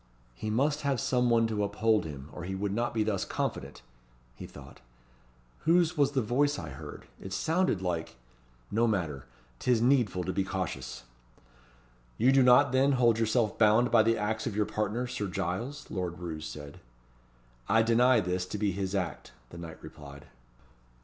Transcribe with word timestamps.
"He 0.33 0.49
must 0.49 0.81
have 0.81 0.99
some 0.99 1.29
one 1.29 1.45
to 1.45 1.63
uphold 1.63 2.05
him, 2.05 2.29
or 2.33 2.43
he 2.43 2.55
would 2.55 2.71
not 2.71 2.91
be 2.91 3.03
thus 3.03 3.23
confident," 3.23 3.83
he 4.33 4.47
thought. 4.47 4.81
"Whose 5.59 5.95
was 5.95 6.13
the 6.13 6.23
voice 6.23 6.57
I 6.57 6.69
heard? 6.69 7.05
It 7.21 7.31
sounded 7.33 7.83
like 7.83 8.15
No 8.71 8.87
matter! 8.87 9.27
'Tis 9.59 9.79
needful 9.79 10.23
to 10.23 10.33
be 10.33 10.43
cautious." 10.43 11.03
"You 12.17 12.31
do 12.31 12.41
not, 12.41 12.71
then, 12.71 12.93
hold 12.93 13.19
yourself 13.19 13.59
bound 13.59 13.91
by 13.91 14.01
the 14.01 14.17
acts 14.17 14.47
of 14.47 14.55
your 14.55 14.65
partner, 14.65 15.05
Sir 15.05 15.27
Giles?" 15.27 15.85
Lord 15.91 16.17
Roos 16.17 16.47
said. 16.47 16.79
"I 17.69 17.83
deny 17.83 18.21
this 18.21 18.47
to 18.47 18.57
be 18.57 18.71
his 18.71 18.95
act," 18.95 19.33
the 19.51 19.59
knight 19.59 19.77
replied. 19.83 20.25